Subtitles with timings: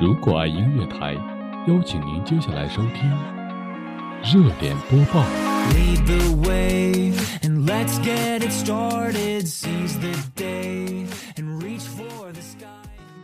[0.00, 1.14] 如果爱音乐台
[1.66, 3.10] 邀请您接下来收听
[4.22, 5.24] 热点播报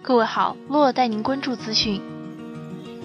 [0.00, 2.00] 各位好洛带您关注资讯。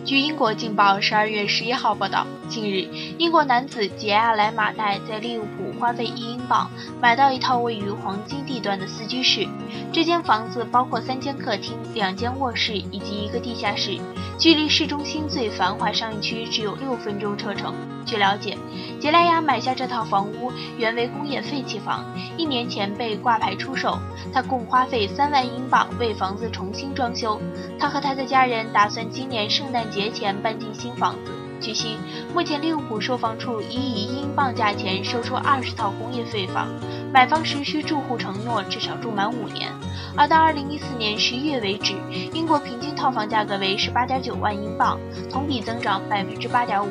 [0.06, 6.70] 据英国劲爆十二月十一号报道近日英国男子杰亚莱马代在利物浦花费一英镑
[7.02, 9.48] 买到一套位于黄金地段的四居室。
[9.92, 13.98] 这间房子包括三间客厅、两间卧室以及一个地下室，
[14.38, 17.74] 距离市中心最繁华商业区只有六分钟车程。
[18.06, 18.56] 据了解，
[19.00, 22.06] 杰莱亚买下这套房屋原为工业废弃房，
[22.37, 23.98] 一年前被挂牌出售。
[24.32, 27.42] 他共花费三万英镑为房子重新装修。
[27.79, 31.32] 他和他的家人打算今年圣诞节前搬进新房子。
[31.61, 31.97] 据悉，
[32.33, 36.67] 目前利物浦售房处已以英镑价钱售出二十套工业废房，
[37.11, 39.72] 买房时需住户承诺至少住满五年。
[40.16, 41.95] 而到二零一四年十一月为止，
[42.34, 45.00] 英国平均套房价格为十八点九万英镑，
[45.31, 46.89] 同比增长百分之八点五。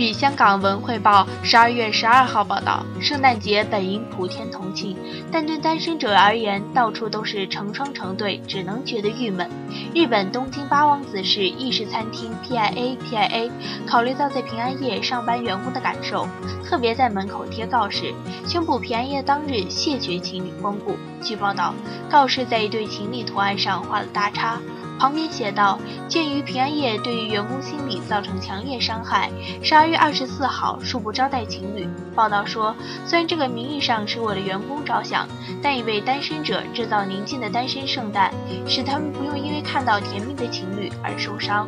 [0.00, 4.96] 据香港《文汇报》十二月十二号报道，圣诞节本应普天同庆，
[5.30, 9.46] 但对单身者而言，到处都是成双成对，只能觉得郁闷。
[9.94, 13.50] 日本东京八王子市意式餐厅 PIA PIA
[13.86, 16.26] 考虑到在平安夜上班员工的感受，
[16.64, 18.14] 特别在门口贴告示，
[18.46, 20.96] 宣布平安夜当日谢绝情侣光顾。
[21.22, 21.74] 据报道，
[22.08, 24.58] 告示在一对情侣图案上画了大叉。
[25.00, 29.30] 旁边写道：“鉴于平安夜对于员工心理造成强烈伤害，
[29.62, 35.26] 十二月二十四号恕不招待情侣。”报道说，虽然这个名义上是为了员工着想，
[35.62, 38.30] 但也为单身者制造宁静的单身圣诞，
[38.68, 41.66] 使他们不用因为看到甜蜜的情侣而受伤。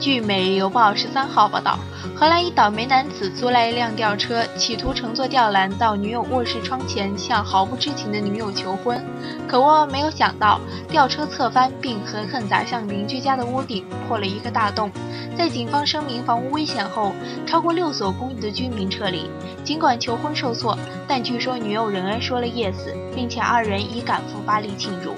[0.00, 1.76] 据《每日邮报》十三号报道，
[2.14, 9.04] 荷兰一倒霉男子租来一辆吊车，企图乘坐吊篮到女友卧室窗前向毫不知情的女友求婚。
[9.48, 14.88] 可万万没有想到，吊车侧翻并狠狠砸向邻居家的屋顶，破了一个大洞。
[15.36, 17.12] 在警方声明房屋危险后，
[17.44, 19.28] 超过六所公寓的居民撤离。
[19.64, 25.12] 尽管求婚受挫，但据说女友仍然说了 yes，并且二人已赶赴巴黎庆祝。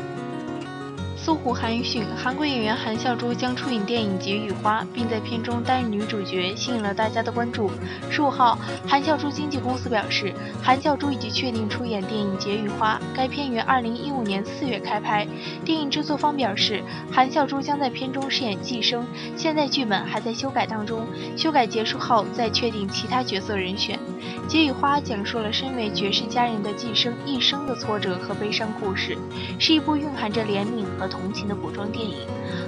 [1.30, 7.70] 搜狐韩娱讯，韩国演员韩孝珠将出演电影《解语花》，并在片中担任女主角，吸引了大家的关注。
[8.10, 15.24] 十五号，韩孝珠经纪公司表示，韩孝珠已经确定出演电影《解语花》，该片于二零一五年四月开拍。
[15.64, 16.82] 电影制作方表示，
[17.12, 23.96] 韩孝珠将在片中饰演寄生，现在剧本还在修改当中，修改结束后再确定其他角色人选。
[24.48, 29.16] 《解语花》讲述了身为绝世佳人的寄生一生的挫折和悲伤故事，
[29.60, 31.19] 是一部蕴含着怜悯和痛。
[31.20, 32.16] 同情的古装电影，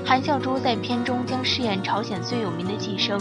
[0.04, 3.18] 韩孝珠在片中将饰演朝鲜最有名的寄生。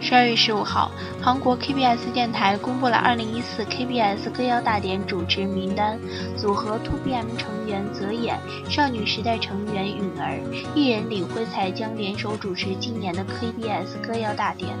[0.00, 0.90] 十二月十五号，
[1.22, 5.98] 韩国 KBS 电台公布了二零一四 KBS 歌谣大典主持名单，
[6.36, 8.38] 组合 2PM 成员泽演、
[8.68, 10.38] 少女时代成员允儿、
[10.74, 14.76] 艺人李辉才将联手主持今年的 KBS 歌谣大典。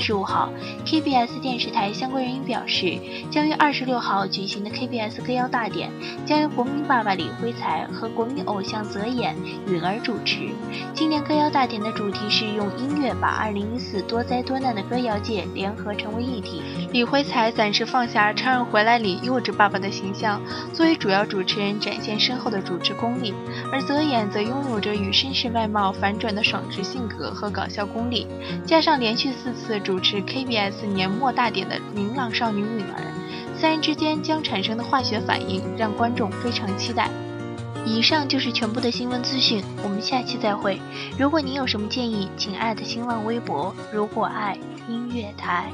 [0.00, 0.50] 十五号
[0.86, 2.98] ，KBS 电视台相关人员表示，
[3.30, 5.90] 将于二十六号举行的 KBS 歌谣大典
[6.24, 9.36] 将由国民爸爸李辉才和国民偶像泽演、
[9.68, 10.48] 允儿主持。
[10.94, 16.62] 今年歌谣大典的主题是用音乐把二零一四多灾多难的歌谣界联合成为一体。
[16.92, 20.40] 李辉才暂时放下《超人回来》里幼稚爸爸的形象，
[20.72, 23.34] 作为主要主持人展现深厚的主持功力，
[23.70, 28.26] 而泽演则拥有着与绅士外貌反转的爽直性格和搞笑功力，
[28.64, 29.78] 加上连续四次。
[29.89, 33.02] 主主持 KBS 年末大典的明朗少女女儿，
[33.56, 37.10] 三人之间将产生的化学反应让观众非常期待。
[37.84, 40.78] 以上就是全部的新闻资讯，我们下期再会。
[41.18, 44.56] 如果您有什么建议，请艾特新浪微博“如果爱
[44.88, 45.72] 音乐台”。